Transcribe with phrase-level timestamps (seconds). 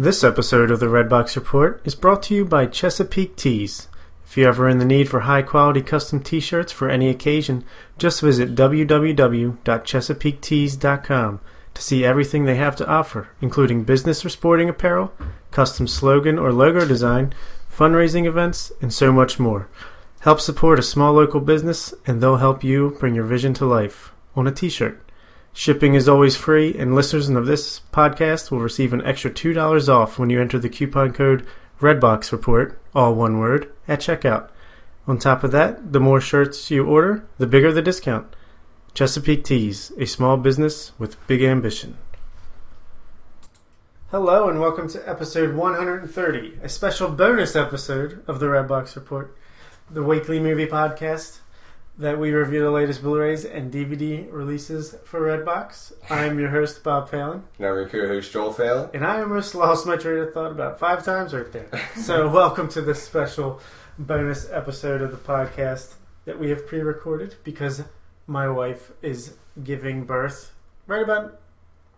[0.00, 3.88] This episode of the Redbox Report is brought to you by Chesapeake Tees.
[4.24, 7.64] If you're ever in the need for high quality custom t shirts for any occasion,
[7.98, 11.40] just visit www.chesapeaketees.com
[11.74, 15.12] to see everything they have to offer, including business or sporting apparel,
[15.50, 17.34] custom slogan or logo design,
[17.70, 19.68] fundraising events, and so much more.
[20.20, 24.14] Help support a small local business, and they'll help you bring your vision to life
[24.34, 24.98] on a t shirt.
[25.52, 30.18] Shipping is always free, and listeners of this podcast will receive an extra $2 off
[30.18, 31.44] when you enter the coupon code
[31.80, 34.48] Redbox Report, all one word, at checkout.
[35.08, 38.36] On top of that, the more shirts you order, the bigger the discount.
[38.94, 41.98] Chesapeake Tees, a small business with big ambition.
[44.12, 49.36] Hello, and welcome to episode 130, a special bonus episode of the Redbox Report,
[49.90, 51.40] the weekly movie podcast
[52.00, 55.92] that we review the latest Blu-rays and DVD releases for Redbox.
[56.08, 58.88] I'm your host Bob Phelan, Now your co-host Joel Phelan.
[58.94, 61.68] and I almost lost my train of thought about five times right there.
[61.96, 63.60] So welcome to this special
[63.98, 65.92] bonus episode of the podcast
[66.24, 67.82] that we have pre-recorded because
[68.26, 70.52] my wife is giving birth
[70.86, 71.38] right about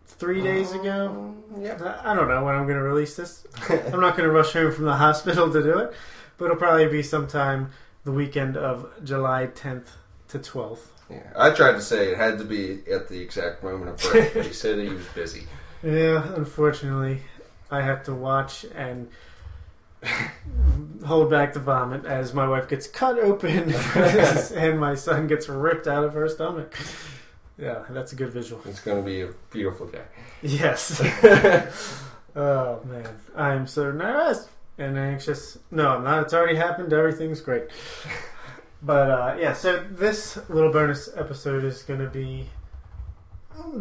[0.06, 1.34] three days um, ago.
[1.60, 2.00] Yeah.
[2.02, 3.46] I don't know when I'm going to release this.
[3.68, 5.94] I'm not going to rush home from the hospital to do it,
[6.38, 7.70] but it'll probably be sometime
[8.04, 9.86] the weekend of July 10th
[10.32, 10.78] to 12th.
[11.10, 11.20] yeah.
[11.36, 14.46] I tried to say it had to be at the exact moment of birth, but
[14.46, 15.46] he said he was busy.
[15.84, 17.22] Yeah, unfortunately,
[17.68, 19.08] I have to watch and
[21.04, 25.88] hold back the vomit as my wife gets cut open and my son gets ripped
[25.88, 26.76] out of her stomach.
[27.58, 28.62] Yeah, that's a good visual.
[28.64, 30.04] It's going to be a beautiful day.
[30.40, 31.00] Yes.
[32.36, 35.58] oh man, I'm so nervous and anxious.
[35.72, 36.22] No, I'm not.
[36.22, 36.92] It's already happened.
[36.92, 37.64] Everything's great.
[38.82, 42.48] But uh, yeah, so this little bonus episode is going to be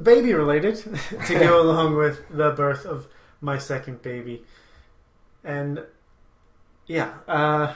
[0.04, 0.76] baby related
[1.28, 3.08] to go along with the birth of
[3.42, 4.44] my second baby.
[5.44, 5.84] And
[6.86, 7.74] yeah, uh,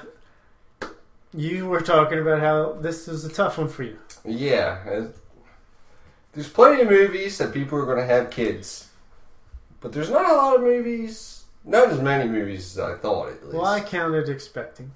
[1.33, 3.97] you were talking about how this is a tough one for you.
[4.23, 4.79] Yeah.
[4.87, 5.07] uh,
[6.33, 8.89] There's plenty of movies that people are going to have kids,
[9.81, 11.43] but there's not a lot of movies.
[11.63, 13.55] Not as many movies as I thought, at least.
[13.55, 14.91] Well, I counted expecting.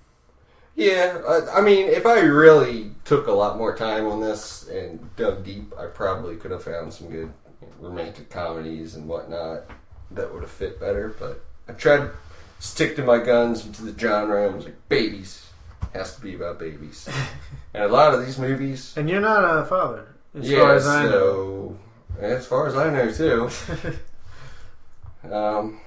[0.79, 5.13] Yeah, I, I mean, if I really took a lot more time on this and
[5.17, 7.33] dug deep, I probably could have found some good
[7.81, 9.63] romantic comedies and whatnot
[10.11, 11.13] that would have fit better.
[11.19, 12.11] But I tried to
[12.59, 15.49] stick to my guns into the genre and was like, babies
[15.93, 17.09] has to be about babies,
[17.73, 18.93] and a lot of these movies.
[18.95, 21.77] And you're not a father, as yeah, far as I know.
[22.21, 23.49] as far as I know too.
[25.33, 25.81] um,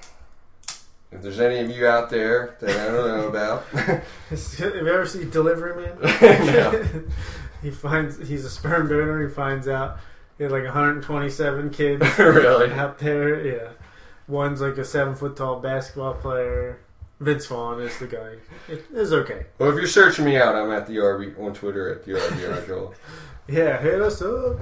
[1.13, 3.65] if there's any of you out there that I don't know about.
[3.69, 5.97] Have you ever seen Delivery Man?
[6.21, 7.03] No.
[7.61, 9.27] he finds he's a sperm donor.
[9.27, 9.97] He finds out
[10.37, 12.71] he had like 127 kids really?
[12.71, 13.45] out there.
[13.45, 13.69] Yeah,
[14.27, 16.79] one's like a seven foot tall basketball player.
[17.19, 18.35] Vince Vaughn is the guy.
[18.67, 19.45] It is okay.
[19.57, 22.67] Well, if you're searching me out, I'm at the RB on Twitter at the RB
[22.67, 22.93] Joel.
[23.47, 24.57] Yeah, hit us up.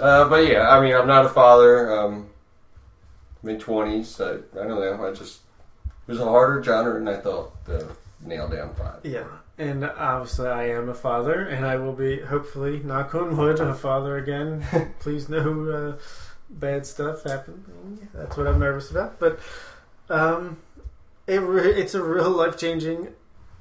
[0.00, 1.94] Uh, but yeah, I mean, I'm not a father.
[1.94, 2.30] Um,
[3.42, 4.20] mid twenties.
[4.20, 5.06] I, I don't know.
[5.06, 5.40] I just
[5.86, 7.86] it was a harder genre than I thought to
[8.24, 9.00] nail down five.
[9.04, 9.24] Yeah,
[9.58, 13.74] and obviously I am a father, and I will be hopefully, knock on wood, a
[13.74, 14.64] father again.
[15.00, 15.68] Please no
[15.98, 16.02] uh,
[16.50, 18.08] bad stuff happen.
[18.14, 19.18] That's what I'm nervous about.
[19.20, 19.38] But
[20.08, 20.58] um,
[21.26, 23.08] it re- it's a real life changing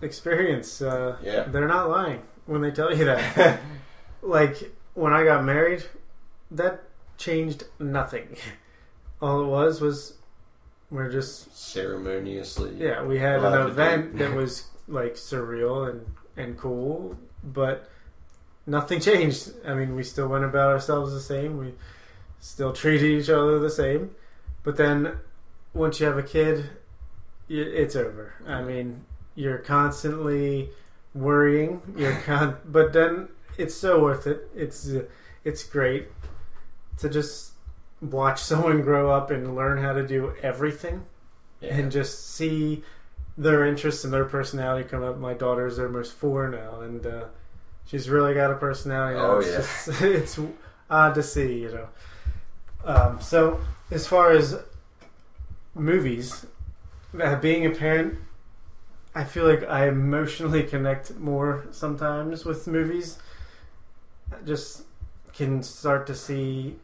[0.01, 0.81] experience.
[0.81, 1.43] Uh, Yeah.
[1.43, 3.59] they're not lying when they tell you that.
[4.21, 5.83] like when I got married,
[6.51, 6.83] that
[7.17, 8.35] changed nothing.
[9.21, 10.15] All it was was
[10.91, 12.73] we're just Ceremoniously.
[12.77, 16.05] yeah, we had an event that was like surreal and
[16.37, 17.89] and cool, but
[18.65, 19.51] nothing changed.
[19.65, 21.57] I mean, we still went about ourselves the same.
[21.57, 21.73] We
[22.39, 24.11] still treated each other the same.
[24.63, 25.17] But then
[25.73, 26.69] once you have a kid,
[27.49, 28.33] it's over.
[28.47, 29.05] I mean,
[29.35, 30.69] you're constantly
[31.13, 31.81] worrying.
[31.95, 34.49] You're con- but then it's so worth it.
[34.55, 34.89] It's
[35.43, 36.07] it's great
[36.97, 37.53] to just
[38.01, 41.05] watch someone grow up and learn how to do everything
[41.61, 41.75] Yeah.
[41.75, 42.83] and just see
[43.37, 45.17] their interests and their personality come up.
[45.17, 47.25] My daughter's almost four now, and uh,
[47.85, 49.15] she's really got a personality.
[49.17, 49.31] Now.
[49.31, 49.57] Oh, it's yeah.
[49.57, 50.39] just, it's
[50.89, 51.87] odd to see, you know.
[52.83, 53.59] Um, so,
[53.91, 54.59] as far as
[55.75, 56.45] movies,
[57.21, 58.17] uh, being a parent,
[59.15, 63.19] I feel like I emotionally connect more sometimes with movies.
[64.31, 64.83] I just
[65.33, 66.75] can start to see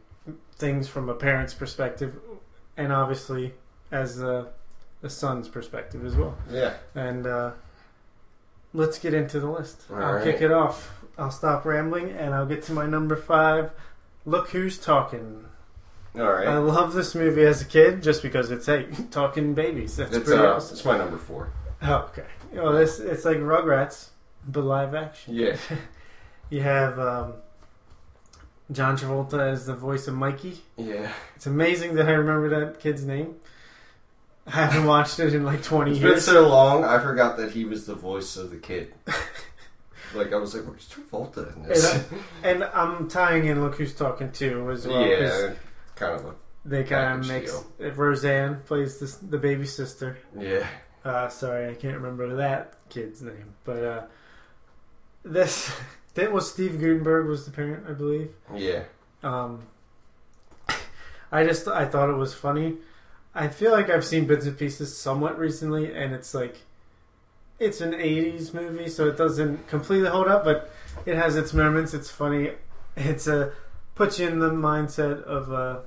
[0.56, 2.16] things from a parent's perspective,
[2.76, 3.54] and obviously
[3.92, 4.48] as a,
[5.02, 6.36] a son's perspective as well.
[6.50, 6.74] yeah.
[6.94, 7.52] And uh,
[8.72, 9.82] let's get into the list.
[9.90, 10.24] All I'll right.
[10.24, 10.92] kick it off.
[11.18, 13.70] I'll stop rambling and I'll get to my number five.
[14.26, 15.44] Look who's talking.
[16.16, 16.48] All right.
[16.48, 19.96] I love this movie as a kid just because it's hey talking babies.
[19.96, 20.74] That's It's, pretty uh, awesome.
[20.76, 21.50] it's my number four.
[21.82, 22.26] Oh, okay.
[22.52, 24.08] You know, this it's like Rugrats,
[24.48, 25.34] but live action.
[25.34, 25.56] Yeah.
[26.48, 27.32] You have um,
[28.72, 30.58] John Travolta as the voice of Mikey.
[30.76, 31.12] Yeah.
[31.36, 33.36] It's amazing that I remember that kid's name.
[34.46, 36.02] I haven't watched it in like 20 years.
[36.02, 38.92] It's been so long, I forgot that he was the voice of the kid.
[40.14, 41.94] like, I was like, where's Travolta in this?
[42.42, 45.06] And, and I'm tying in Look Who's Talking Too as well.
[45.06, 45.52] yeah.
[45.94, 46.34] Kind of a.
[46.64, 47.64] They kind of mix.
[47.78, 50.18] Roseanne plays this, the baby sister.
[50.36, 50.66] Yeah.
[51.04, 53.54] Uh, sorry, I can't remember that kid's name.
[53.64, 54.02] But uh,
[55.24, 55.70] this.
[56.16, 58.30] That was Steve Guttenberg was the parent, I believe.
[58.54, 58.84] Yeah.
[59.22, 59.62] Um,
[61.30, 62.76] I just I thought it was funny.
[63.34, 66.56] I feel like I've seen bits and pieces somewhat recently, and it's like
[67.58, 70.70] it's an '80s movie, so it doesn't completely hold up, but
[71.04, 71.94] it has its moments.
[71.94, 72.52] It's funny.
[72.96, 73.52] It's a
[73.94, 75.80] puts you in the mindset of uh,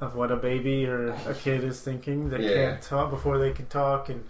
[0.00, 2.54] of what a baby or a kid is thinking that Yeah.
[2.54, 4.24] can't talk before they can talk, and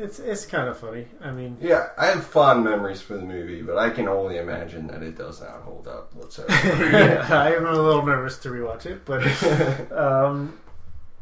[0.00, 1.06] it's it's kind of funny.
[1.22, 4.86] I mean, Yeah, I have fond memories for the movie, but I can only imagine
[4.88, 6.52] that it does not hold up whatsoever.
[6.90, 9.22] yeah, I am a little nervous to rewatch it, but
[9.92, 10.58] um,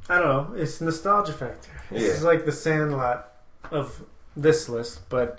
[0.08, 0.54] I don't know.
[0.56, 1.70] It's nostalgia factor.
[1.90, 2.08] This Yeah.
[2.10, 3.32] is like the Sandlot
[3.70, 4.02] of
[4.36, 5.38] this list, but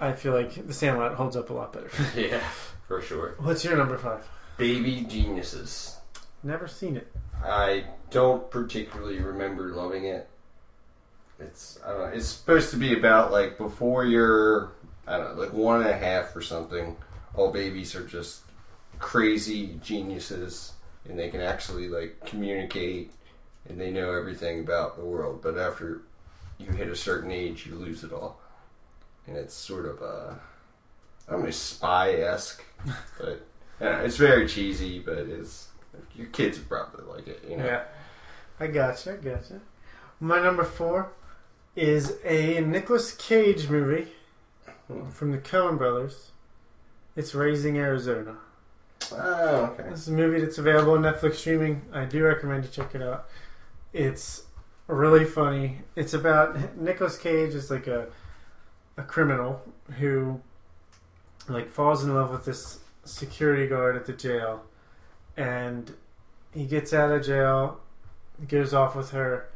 [0.00, 1.90] I feel like the Sandlot holds up a lot better.
[2.20, 2.40] yeah,
[2.88, 3.34] for sure.
[3.38, 4.28] What's your number five?
[4.58, 5.96] Baby Geniuses.
[6.42, 7.10] Never seen it.
[7.44, 10.28] I don't particularly remember loving it.
[11.46, 12.06] It's I don't know.
[12.06, 14.72] It's supposed to be about like before you're
[15.06, 16.96] I don't know like one and a half or something.
[17.34, 18.42] All babies are just
[18.98, 20.72] crazy geniuses,
[21.08, 23.12] and they can actually like communicate,
[23.68, 25.40] and they know everything about the world.
[25.42, 26.02] But after
[26.58, 28.40] you hit a certain age, you lose it all,
[29.26, 30.34] and it's sort of uh,
[31.28, 32.62] I don't know spy esque,
[33.18, 33.44] but
[33.80, 34.98] yeah, it's very cheesy.
[34.98, 35.68] But it's
[36.14, 37.64] your kids would probably like it, you know.
[37.64, 37.84] Yeah,
[38.60, 39.14] I gotcha.
[39.14, 39.60] I gotcha.
[40.20, 41.10] My number four
[41.74, 44.08] is a Nicolas Cage movie
[45.10, 46.32] from the Coen Brothers.
[47.16, 48.36] It's Raising Arizona.
[49.12, 49.90] Oh, okay.
[49.90, 51.82] This is a movie that's available on Netflix streaming.
[51.92, 53.28] I do recommend you check it out.
[53.92, 54.44] It's
[54.86, 55.78] really funny.
[55.96, 58.08] It's about Nicolas Cage is like a
[58.96, 59.62] a criminal
[59.98, 60.40] who
[61.48, 64.62] like falls in love with this security guard at the jail
[65.36, 65.94] and
[66.52, 67.80] he gets out of jail,
[68.48, 69.48] goes off with her,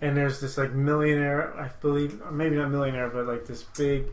[0.00, 4.06] and there's this like millionaire, I believe, or maybe not millionaire, but like this big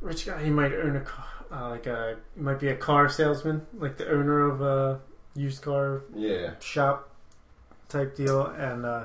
[0.00, 0.42] rich guy.
[0.42, 3.96] He might own a car, uh, like a he might be a car salesman, like
[3.96, 5.00] the owner of a
[5.34, 6.52] used car Yeah.
[6.60, 7.10] shop
[7.88, 9.04] type deal, and uh,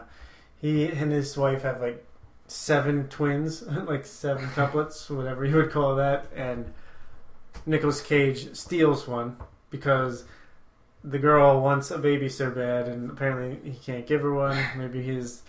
[0.60, 2.06] he and his wife have like
[2.48, 6.74] seven twins, like seven couplets, whatever you would call that, and
[7.66, 9.38] Nicolas Cage steals one
[9.70, 10.26] because
[11.04, 14.58] the girl wants a baby so bad, and apparently he can't give her one.
[14.78, 15.44] Maybe he's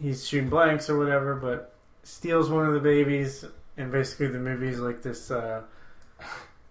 [0.00, 3.44] he's shooting blanks or whatever, but steals one of the babies,
[3.76, 5.62] and basically the movie's like this uh,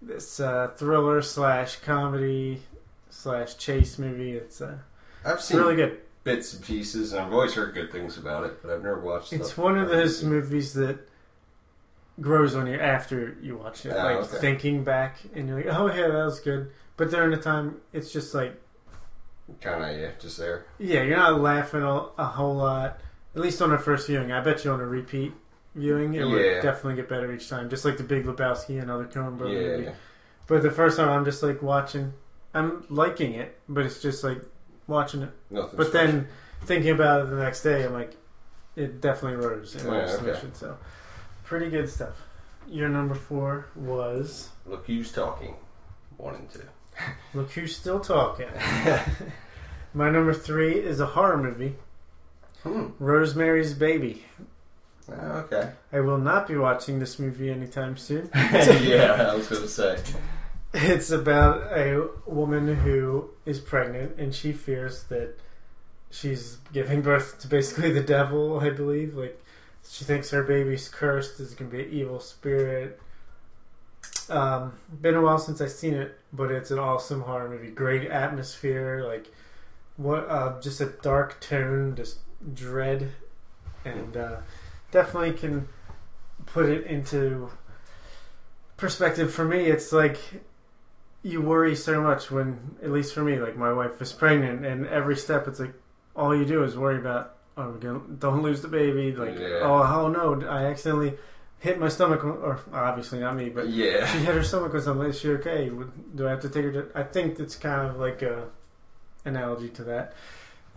[0.02, 2.62] this uh, thriller slash comedy
[3.10, 4.32] slash chase movie.
[4.32, 4.78] It's uh,
[5.26, 6.00] I've seen really good.
[6.24, 9.34] bits and pieces, and I've always heard good things about it, but I've never watched
[9.34, 11.08] It's one of those movies that
[12.20, 13.94] grows on you after you watch it.
[13.96, 14.38] Ah, like okay.
[14.38, 18.12] thinking back, and you're like, "Oh yeah, that was good." But during the time, it's
[18.12, 18.54] just like,
[19.60, 20.66] Kind of, yeah, just there.
[20.78, 23.00] yeah, you're not laughing a, a whole lot.
[23.36, 25.34] At least on a first viewing, I bet you on a repeat
[25.76, 26.62] viewing, it would Yeah.
[26.62, 27.70] definitely get better each time.
[27.70, 29.78] Just like the Big Lebowski, another Coen Brother yeah.
[29.78, 29.92] movie.
[30.48, 32.14] But the first time, I'm just like watching.
[32.54, 34.42] I'm liking it, but it's just like
[34.88, 35.30] watching it.
[35.50, 36.08] Nothing But special.
[36.12, 36.28] then
[36.66, 38.18] thinking about it the next day, I'm like,
[38.76, 40.12] it definitely rose in my yeah, okay.
[40.14, 40.54] estimation.
[40.56, 40.78] So,
[41.46, 42.16] pretty good stuff.
[42.68, 45.56] Your number four was Look who's talking.
[46.18, 46.64] One and two.
[47.34, 48.50] Look Who's Still Talking.
[49.94, 51.76] my number three is a horror movie,
[52.64, 52.88] Hmm.
[53.00, 54.24] Rosemary's Baby.
[55.12, 55.72] Ah, okay.
[55.92, 58.30] I will not be watching this movie anytime soon.
[58.36, 60.00] yeah, I was gonna say.
[60.74, 65.38] It's about a woman who is pregnant and she fears that
[66.12, 69.16] she's giving birth to basically the devil, I believe.
[69.16, 69.42] Like,
[69.90, 73.00] she thinks her baby's cursed, is going to be an evil spirit.
[74.30, 77.72] Um, been a while since I've seen it, but it's an awesome horror movie.
[77.72, 79.32] Great atmosphere, like,
[79.98, 82.20] what, uh, just a dark tone, just
[82.54, 83.12] dread,
[83.86, 84.38] and uh,
[84.92, 85.68] definitely can
[86.46, 87.50] put it into
[88.78, 89.66] perspective for me.
[89.66, 90.18] It's like
[91.24, 94.88] you worry so much when, at least for me, like my wife is pregnant, and
[94.88, 95.74] every step it's like
[96.16, 97.36] all you do is worry about.
[97.58, 99.12] Oh, we're gonna, don't lose the baby.
[99.12, 99.60] Like, Yeah.
[99.64, 101.18] oh, oh no, I accidentally
[101.60, 104.06] hit my stomach, or obviously not me, but yeah.
[104.08, 105.08] she hit her stomach with something.
[105.08, 105.70] Is she okay?
[106.16, 106.88] Do I have to take her to?
[106.96, 108.48] I think it's kind of like a
[109.26, 110.14] analogy to that.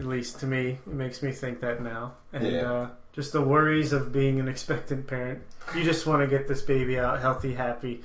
[0.01, 2.15] At least to me, it makes me think that now.
[2.33, 2.73] And Yeah.
[2.73, 5.43] uh, just the worries of being an expectant parent.
[5.75, 8.03] You just want to get this baby out healthy, happy,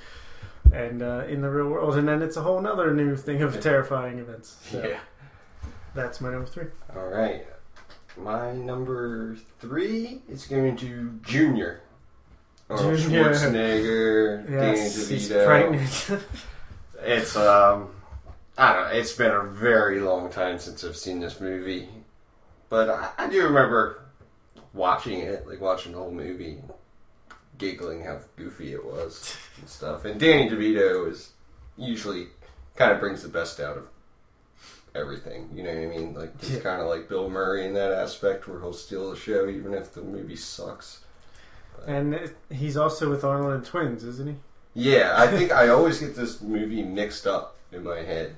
[0.72, 1.96] and uh, in the real world.
[1.96, 4.56] And then it's a whole other new thing of terrifying events.
[4.70, 5.00] So Yeah.
[5.94, 6.66] that's my number three.
[6.94, 7.44] All right.
[8.16, 11.80] My number three is going to Junior.
[12.68, 13.30] Arnold Junior.
[13.30, 16.22] Schwarzenegger, Yes, Danny he's pregnant.
[17.02, 17.88] It's um,
[18.60, 18.98] I don't know.
[18.98, 21.88] It's been a very long time since I've seen this movie,
[22.68, 24.02] but I, I do remember
[24.74, 26.58] watching it, like watching the whole movie,
[27.56, 30.04] giggling how goofy it was and stuff.
[30.04, 31.30] And Danny DeVito is
[31.78, 32.26] usually
[32.76, 33.86] kind of brings the best out of
[34.94, 35.48] everything.
[35.54, 36.12] You know what I mean?
[36.14, 36.60] Like he's Yeah.
[36.60, 39.94] kind of like Bill Murray in that aspect, where he'll steal the show even if
[39.94, 41.00] the movie sucks.
[41.86, 44.36] and he's also with Arnold and Twins, isn't he?
[44.74, 48.36] Yeah, I think I always get this movie mixed up in my head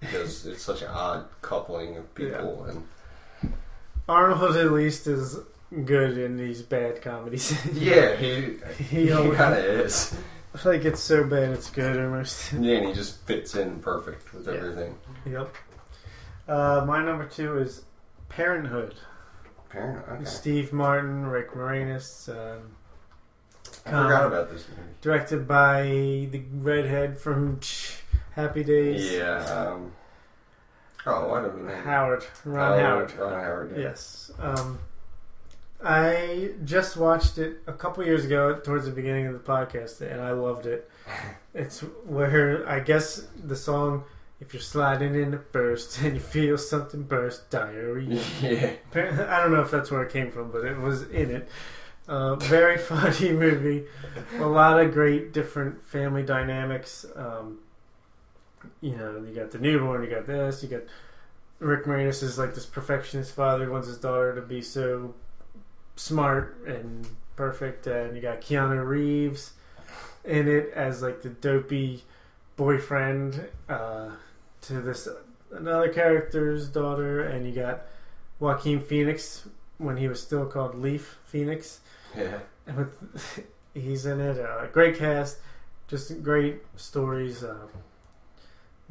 [0.00, 3.52] because it's such an odd coupling of people and
[4.08, 5.38] Arnold at least is
[5.84, 7.52] good in these bad comedies.
[7.74, 10.14] yeah, he he he kind of is.
[10.52, 12.52] I feel like it's so bad it's good almost.
[12.54, 14.54] Yeah, and he just fits in perfect with Yeah.
[14.54, 14.96] everything.
[15.26, 15.54] Yep.
[16.48, 17.82] Uh, my number two is
[18.28, 18.96] Parenthood.
[19.68, 20.24] Parent, okay.
[20.24, 22.62] Steve Martin, Rick Moranis, um,
[23.86, 24.82] I forgot um, about this movie.
[25.00, 25.82] directed by
[26.32, 27.60] the redhead from
[28.32, 29.12] Happy Days.
[29.12, 29.38] Yeah.
[29.44, 29.92] Um,
[31.06, 31.76] oh, what do we know?
[31.76, 33.12] Howard, Ron Oh, Howard.
[33.18, 33.72] Ron Howard.
[33.76, 33.82] Yeah.
[33.82, 34.30] Yes.
[34.38, 34.78] Um,
[35.82, 40.20] I just watched it a couple years ago towards the beginning of the podcast, and
[40.20, 40.90] I loved it.
[41.52, 44.04] It's where I guess the song,
[44.38, 48.22] if you're sliding in a burst and you feel something burst, diarrhea.
[48.40, 48.70] yeah.
[48.94, 51.48] I don't know if that's where it came from, but it was in it.
[52.06, 53.86] Uh, very funny movie.
[54.38, 57.04] A lot of great different family dynamics.
[57.16, 57.58] Um,
[58.80, 60.82] you know, you got the newborn, you got this, you got
[61.58, 65.14] Rick Moranis is like this perfectionist father who wants his daughter to be so
[65.96, 67.06] smart and
[67.36, 69.52] perfect, and you got Keanu Reeves
[70.24, 72.02] in it as like the dopey
[72.56, 74.10] boyfriend uh,
[74.62, 75.08] to this
[75.52, 77.82] another character's daughter, and you got
[78.38, 79.46] Joaquin Phoenix
[79.78, 81.80] when he was still called Leaf Phoenix.
[82.16, 82.38] Yeah.
[82.66, 84.38] And with, he's in it.
[84.38, 85.38] Uh, great cast,
[85.88, 87.44] just great stories.
[87.44, 87.66] Uh,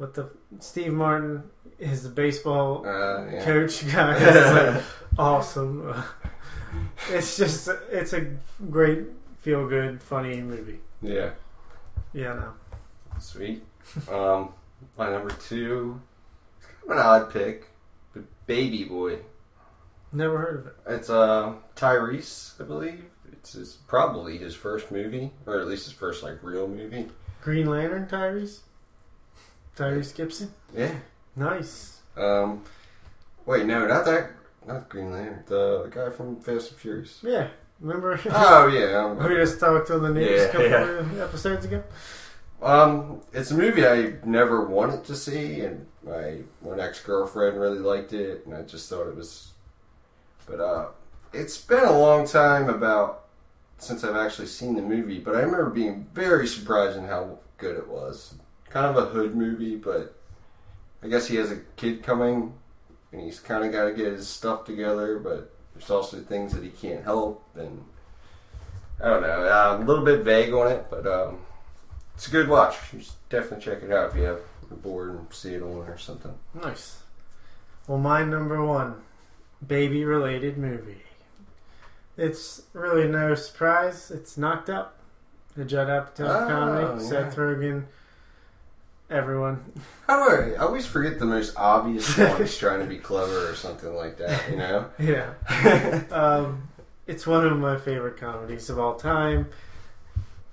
[0.00, 0.28] with the
[0.58, 1.44] Steve Martin
[1.78, 3.44] is the baseball Uh, yeah.
[3.44, 4.16] coach guy.
[4.20, 4.82] It's like
[5.18, 5.94] awesome.
[7.10, 8.26] It's just it's a
[8.70, 9.04] great
[9.38, 10.78] feel good funny movie.
[11.02, 11.30] Yeah.
[12.12, 12.52] Yeah, no.
[13.18, 13.64] Sweet.
[14.10, 14.50] Um,
[14.96, 16.00] my number two,
[16.58, 17.70] it's kind of an odd pick,
[18.14, 19.18] but Baby Boy.
[20.12, 20.74] Never heard of it.
[20.94, 23.04] It's uh Tyrese, I believe.
[23.32, 27.08] It's his, probably his first movie, or at least his first like real movie.
[27.42, 28.60] Green Lantern, Tyrese.
[29.80, 30.52] Tyrese Gibson.
[30.76, 30.94] Yeah.
[31.36, 32.00] Nice.
[32.16, 32.62] Um,
[33.46, 34.32] wait, no, not that,
[34.66, 35.42] not Green Lantern.
[35.46, 37.18] The, the guy from Fast and Furious.
[37.22, 37.48] Yeah.
[37.80, 38.20] Remember?
[38.30, 39.12] Oh yeah.
[39.28, 40.82] we just talked on the news Yeah, a couple yeah.
[40.82, 41.82] of episodes ago.
[42.62, 47.78] um, it's a movie I never wanted to see, and my one ex girlfriend really
[47.78, 49.52] liked it, and I just thought it was.
[50.46, 50.88] But uh,
[51.32, 53.28] it's been a long time about
[53.78, 57.78] since I've actually seen the movie, but I remember being very surprised in how good
[57.78, 58.34] it was.
[58.70, 60.14] Kind of a hood movie, but
[61.02, 62.54] I guess he has a kid coming,
[63.12, 66.62] and he's kind of got to get his stuff together, but there's also things that
[66.62, 67.84] he can't help, and
[69.02, 69.48] I don't know.
[69.48, 71.38] I'm a little bit vague on it, but um,
[72.14, 72.76] it's a good watch.
[72.92, 75.88] You should definitely check it out if you have you're bored and see it on
[75.88, 76.34] or something.
[76.54, 77.02] Nice.
[77.88, 79.02] Well, my number one
[79.66, 81.02] baby related movie.
[82.16, 84.10] It's really no surprise.
[84.12, 84.98] It's Knocked Up,
[85.56, 87.02] the Judd Apatow Oh, comedy.
[87.02, 87.08] yeah.
[87.08, 87.84] Seth Rogen,
[89.10, 89.62] everyone.
[90.06, 90.54] How do I?
[90.54, 94.50] I always forget the most obvious ones trying to be clever or something like that.
[94.50, 94.86] You know?
[94.98, 96.02] Yeah.
[96.10, 96.68] um,
[97.06, 99.48] it's one of my favorite comedies of all time.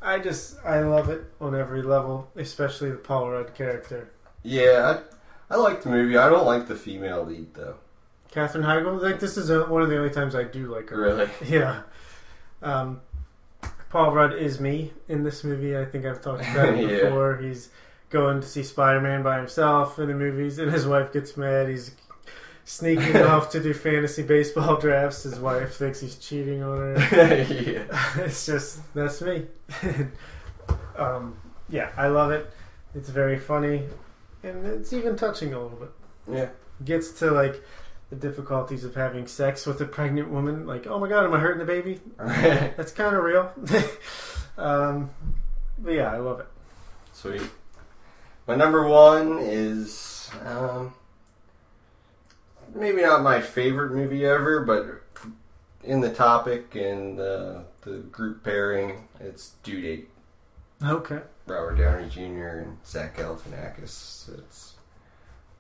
[0.02, 4.10] I just I love it on every level, especially the Paul Rudd character.
[4.44, 5.00] yeah,
[5.50, 6.18] I, I like the movie.
[6.18, 7.76] I don't like the female lead though.
[8.32, 9.02] Katherine Heigl.
[9.02, 10.98] Like this is one of the only times I do like her.
[11.00, 11.30] Really?
[11.48, 11.82] Yeah.
[12.62, 13.02] Um,
[13.90, 15.78] Paul Rudd is me in this movie.
[15.78, 17.04] I think I've talked about it Yeah.
[17.10, 17.38] before.
[17.38, 17.70] He's
[18.10, 21.70] going to see Spider Man by himself in the movies, and his wife gets mad.
[21.70, 21.92] He's
[22.66, 25.24] sneaking off to do fantasy baseball drafts.
[25.24, 26.96] His wife thinks he's cheating on her.
[27.50, 28.24] yeah.
[28.24, 29.46] it's just that's me.
[30.98, 31.38] um,
[31.70, 32.50] yeah, I love it.
[32.96, 33.84] It's very funny,
[34.44, 35.92] and it's even touching a little bit.
[36.32, 36.50] Yeah.
[36.84, 37.62] Gets to like
[38.10, 40.66] the difficulties of having sex with a pregnant woman.
[40.66, 42.00] Like, oh my god, am I hurting the baby?
[42.18, 43.52] That's kind of real.
[44.58, 45.10] um,
[45.78, 46.48] but yeah, I love it.
[47.14, 47.42] Sweet.
[48.48, 50.94] My number one is um,
[52.74, 55.04] maybe not my favorite movie ever, but
[55.84, 60.10] in the topic and the the group pairing, it's Due Date.
[60.84, 61.20] Okay.
[61.46, 62.48] Robert Downey Jr.
[62.64, 64.30] and Zach Galifianakis.
[64.38, 64.74] It's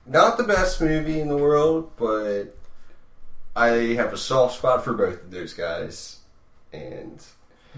[0.06, 2.56] not the best movie in the world, but
[3.56, 6.20] I have a soft spot for both of those guys,
[6.74, 7.22] and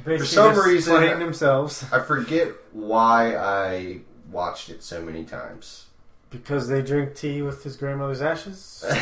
[0.05, 5.85] Basically some just reason- playing themselves I forget why I watched it so many times.
[6.29, 8.85] because they drink tea with his grandmother's ashes.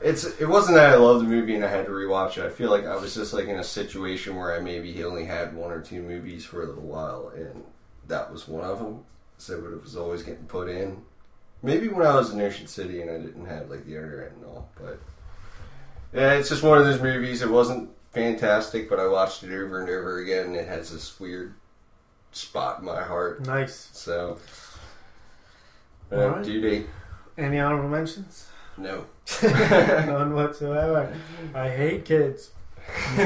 [0.00, 2.44] It's it wasn't that I loved the movie and I had to rewatch it.
[2.44, 5.24] I feel like I was just like in a situation where I maybe he only
[5.24, 7.64] had one or two movies for a little while, and
[8.08, 9.04] that was one of them.
[9.38, 11.02] So it was always getting put in.
[11.62, 14.44] Maybe when I was in Ocean City and I didn't have like the internet and
[14.44, 15.00] all, but
[16.12, 17.40] yeah, it's just one of those movies.
[17.40, 21.18] It wasn't fantastic, but I watched it over and over again, and it has this
[21.18, 21.54] weird
[22.36, 23.46] spot in my heart.
[23.46, 23.90] nice.
[23.92, 24.38] So,
[26.12, 26.86] uh, due
[27.38, 28.48] Any honorable mentions?
[28.76, 29.06] no.
[29.42, 31.14] None whatsoever.
[31.54, 32.50] I hate kids.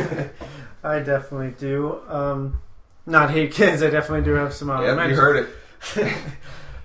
[0.84, 2.00] I definitely do.
[2.08, 2.60] Um,
[3.06, 3.82] not hate kids.
[3.82, 5.48] I definitely do have some honorable Yep, you heard
[5.96, 6.22] it.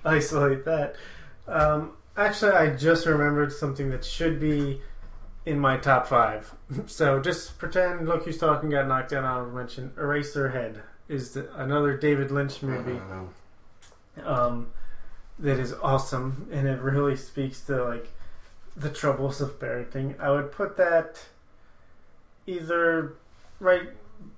[0.04, 0.96] isolate that.
[1.46, 4.80] Um, actually, I just remembered something that should be
[5.46, 6.52] in my top five.
[6.86, 9.24] So just pretend Look Who's Talking got knocked down.
[9.24, 13.00] I'll mention Eraserhead is the, another David Lynch movie
[14.24, 14.68] um,
[15.38, 18.12] that is awesome, and it really speaks to like
[18.76, 20.18] the troubles of parenting.
[20.20, 21.20] I would put that
[22.46, 23.14] either
[23.60, 23.90] right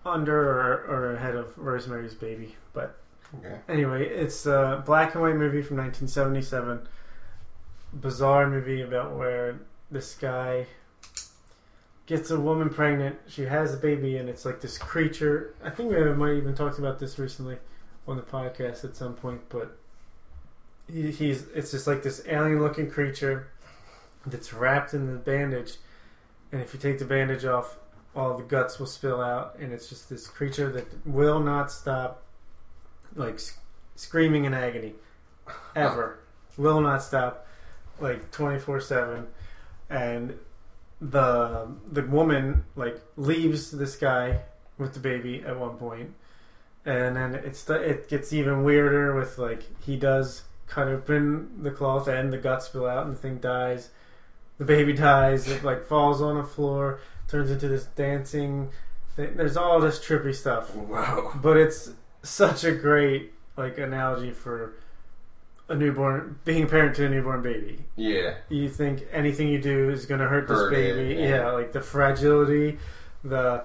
[0.05, 2.99] under or, or ahead of Rosemary's Baby, but
[3.39, 3.57] Okay.
[3.69, 6.89] Anyway, it's a black and white movie from 1977.
[7.93, 10.67] Bizarre movie about where this guy
[12.07, 13.19] gets a woman pregnant.
[13.27, 15.55] She has a baby, and it's like this creature.
[15.63, 17.59] I think we might even talked about this recently
[18.07, 19.77] on the podcast at some point, but
[20.91, 23.49] he, he's it's just like this alien-looking creature
[24.25, 25.77] that's wrapped in the bandage,
[26.53, 27.77] and if you take the bandage off,
[28.15, 32.23] all the guts will spill out, and it's just this creature that will not stop
[33.15, 33.59] like sc-
[33.97, 34.93] screaming in agony
[35.77, 36.19] ever
[36.57, 37.47] will not stop
[38.01, 39.27] like 24/7
[39.89, 40.39] and
[41.01, 44.41] the the woman like leaves this guy
[44.79, 46.15] with the baby at one point
[46.87, 51.71] and then it's the, it gets even weirder with like he does cut open the
[51.71, 53.91] cloth and the guts spill out and the thing dies
[54.59, 58.71] the baby dies it like falls on the floor turns into this dancing
[59.17, 59.37] thing.
[59.37, 61.33] there's all this trippy stuff Wow.
[61.43, 61.91] but it's
[62.23, 64.75] such a great like analogy for
[65.69, 67.79] a newborn being a parent to a newborn baby.
[67.97, 68.35] Yeah.
[68.49, 71.21] You think anything you do is going to hurt this Hurt it, baby.
[71.21, 71.29] yeah.
[71.29, 71.51] yeah.
[71.51, 72.79] like the fragility,
[73.25, 73.65] the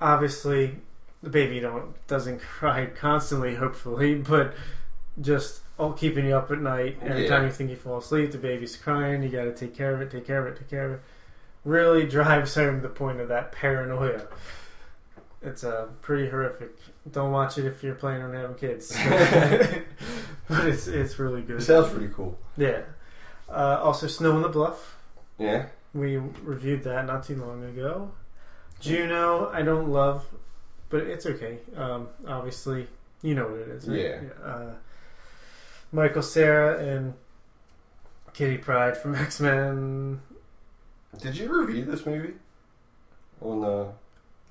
[0.00, 0.76] obviously
[1.22, 4.54] the baby don't doesn't cry constantly, hopefully, but
[5.20, 6.98] just all keeping you up at night.
[7.02, 7.28] Every Yeah.
[7.28, 9.22] time you think you fall asleep, the baby's crying.
[9.22, 11.00] You got to take care of it, take care of it, take care of it.
[11.64, 14.22] Really drives home the point of that paranoia.
[15.44, 16.70] It's uh, pretty horrific.
[17.10, 18.92] Don't watch it if you're planning on having kids.
[20.48, 21.62] but it's it's really It good.
[21.62, 22.38] sounds pretty cool.
[22.56, 22.82] Yeah.
[23.48, 24.96] Uh, also, Snow on the Bluff.
[25.38, 25.66] Yeah.
[25.92, 28.10] We reviewed that not too long ago.
[28.80, 30.24] Juno, I don't love,
[30.88, 31.58] but it's okay.
[31.76, 32.88] Um, obviously,
[33.22, 33.88] you know what it is.
[33.88, 33.98] Right?
[34.00, 34.20] Yeah.
[34.42, 34.74] Uh,
[35.92, 37.14] Michael Cera and
[38.32, 40.20] Kitty Pryde from X Men.
[41.20, 42.34] Did you review this movie
[43.40, 43.88] on the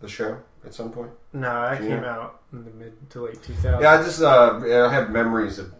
[0.01, 1.11] the show at some point?
[1.33, 1.95] No, that Juno?
[1.95, 3.81] came out in the mid to late 2000s.
[3.81, 5.73] Yeah, I just uh, I have memories of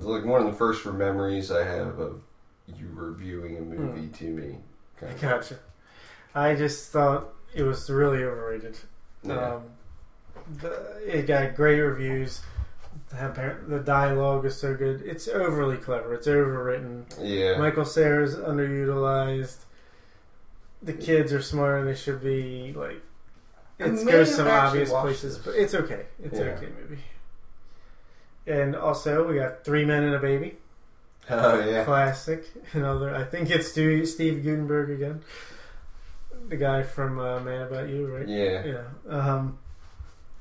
[0.00, 2.20] like one of the first memories I have of
[2.66, 4.58] you reviewing a movie to me.
[4.98, 5.20] Kind of.
[5.20, 5.58] Gotcha.
[6.34, 8.78] I just thought it was really overrated.
[9.22, 9.54] Yeah.
[9.54, 9.62] Um,
[10.60, 12.42] the, it got great reviews.
[13.10, 15.02] The, the dialogue is so good.
[15.02, 16.14] It's overly clever.
[16.14, 17.04] It's overwritten.
[17.20, 17.56] yeah.
[17.58, 19.58] Michael Cera's underutilized.
[20.82, 22.72] The kids are smarter than they should be.
[22.72, 22.98] Like I
[23.78, 25.44] it may goes some obvious places, this.
[25.44, 26.06] but it's okay.
[26.22, 26.44] It's Yeah.
[26.46, 27.02] an okay movie.
[28.46, 30.56] And also, we got Three Men and a Baby,
[31.28, 31.84] Oh yeah.
[31.84, 32.46] classic.
[32.72, 35.22] Another, I think it's Stu- Steve Guttenberg again,
[36.48, 38.28] the guy from uh, Mad About You, right?
[38.28, 38.64] Yeah.
[38.64, 38.84] Yeah.
[39.08, 39.58] Um,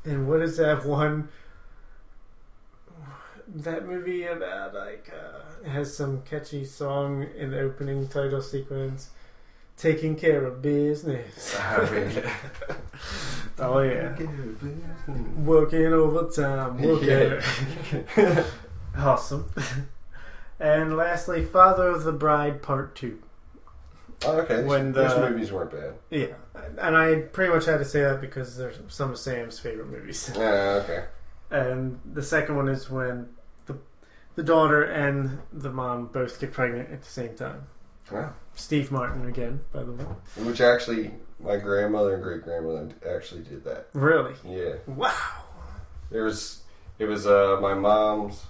[0.03, 1.29] and what is that one?
[3.47, 9.11] That movie about like uh, has some catchy song in the opening title sequence.
[9.77, 11.57] Taking care of business.
[13.57, 14.13] Oh, yeah.
[14.17, 15.15] Oh yeah.
[15.45, 16.81] Working overtime.
[16.81, 17.39] Working.
[18.97, 19.49] awesome.
[20.59, 23.21] and lastly, Father of the Bride Part Two.
[24.25, 24.63] Oh, okay.
[24.63, 25.93] When Those the- movies weren't bad.
[26.09, 26.33] Yeah,
[26.77, 30.31] and I pretty much had to say that because they're some of Sam's favorite movies.
[30.35, 30.81] Yeah.
[30.83, 31.05] Okay.
[31.49, 33.29] And the second one is when
[33.67, 33.77] the
[34.35, 37.67] the daughter and the mom both get pregnant at the same time.
[38.11, 38.33] Wow.
[38.55, 40.05] Steve Martin again, by the way.
[40.37, 43.87] Which actually, my grandmother and great grandmother actually did that.
[43.93, 44.33] Really?
[44.45, 44.75] Yeah.
[44.87, 45.13] Wow.
[46.11, 46.61] There was,
[46.99, 48.45] it was uh, my mom's,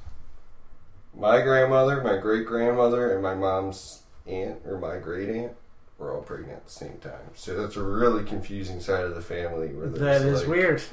[1.17, 5.53] my grandmother, my great grandmother, and my mom's aunt or my great aunt
[5.97, 7.31] were all pregnant at the same time.
[7.35, 9.69] So that's a really confusing side of the family.
[9.69, 10.83] Where That is like- weird.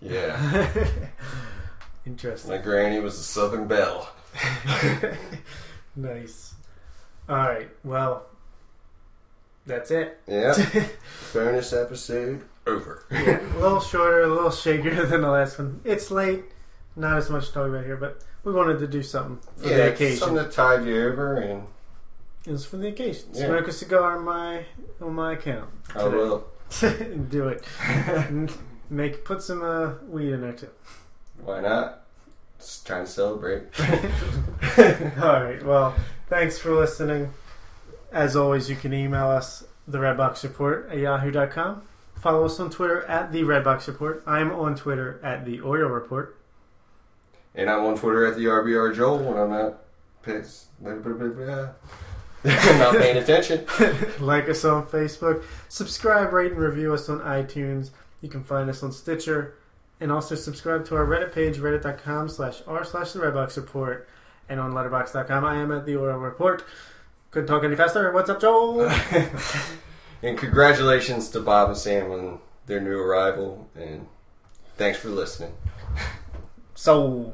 [0.00, 0.68] Yeah.
[2.06, 2.50] Interesting.
[2.50, 4.08] My granny was a Southern Belle.
[5.96, 6.54] nice.
[7.28, 7.68] All right.
[7.84, 8.26] Well,
[9.66, 10.18] that's it.
[10.26, 10.54] Yeah.
[11.32, 13.04] Bonus episode over.
[13.10, 15.80] Yeah, a little shorter, a little shakier than the last one.
[15.84, 16.44] It's late.
[16.94, 19.76] Not as much to talk about here, but we wanted to do something for yeah,
[19.76, 20.18] the occasion.
[20.18, 21.66] something to tide you over, and
[22.46, 23.28] It was for the occasion.
[23.32, 23.46] Yeah.
[23.46, 24.64] Smoke a cigar on my
[25.00, 25.70] on my account.
[25.94, 26.46] I will.
[27.30, 27.64] do it.
[28.90, 30.70] Make put some uh, weed in there too.
[31.42, 32.04] Why not?
[32.58, 33.62] Just trying to celebrate.
[35.18, 35.62] All right.
[35.64, 35.94] Well,
[36.32, 37.30] thanks for listening.
[38.10, 41.82] As always, you can email us the Redbox Report at yahoo.com.
[42.14, 44.22] Follow us on Twitter at the Redbox Report.
[44.26, 46.38] I'm on Twitter at the Oil Report.
[47.54, 49.82] And I'm on Twitter at the RBR Joel when I'm not
[50.22, 50.68] pissed.
[52.44, 53.66] not paying attention.
[54.20, 55.44] like us on Facebook.
[55.68, 57.90] Subscribe, rate, and review us on iTunes.
[58.22, 59.54] You can find us on Stitcher.
[60.00, 64.08] And also subscribe to our Reddit page, reddit.com slash r slash the Redbox Report.
[64.52, 66.62] And on letterbox.com, I am at the Oral Report.
[67.30, 68.12] Couldn't talk any faster.
[68.12, 68.82] What's up, Joel?
[70.22, 73.66] and congratulations to Bob and Sam on their new arrival.
[73.74, 74.08] And
[74.76, 75.54] thanks for listening.
[76.74, 77.32] so,